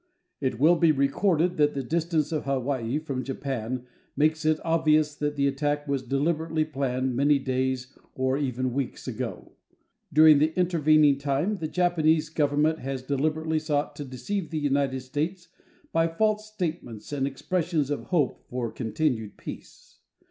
It 0.39 0.59
will 0.59 0.77
be 0.77 0.91
recorded 0.91 1.57
that 1.57 1.75
the 1.75 1.83
distance 1.83 2.31
of 2.31 2.45
Hawaii 2.45 2.97
from 2.97 3.23
Japan 3.23 3.85
makes 4.17 4.45
it 4.45 4.59
obvious 4.65 5.13
that 5.13 5.35
the 5.35 5.45
attack 5.45 5.87
was 5.87 6.01
deliberately 6.01 6.65
planned 6.65 7.15
many 7.15 7.37
days 7.37 7.95
or 8.15 8.35
even 8.35 8.73
weeks 8.73 9.07
ago. 9.07 9.51
During 10.11 10.39
the 10.39 10.57
intervening 10.57 11.19
time, 11.19 11.57
the 11.59 11.67
Japanese 11.67 12.31
government 12.31 12.79
has 12.79 13.03
deliberately 13.03 13.59
sought 13.59 13.95
to 13.97 14.03
deceive 14.03 14.49
the 14.49 14.57
United 14.57 15.01
States 15.01 15.49
by 15.91 16.07
false 16.07 16.47
statements 16.51 17.13
and 17.13 17.27
expressions 17.27 17.91
of 17.91 18.05
hope 18.05 18.43
for 18.49 18.71
continued 18.71 19.37
peace. 19.37 19.99